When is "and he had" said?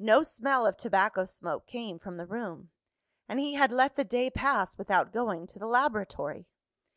3.28-3.70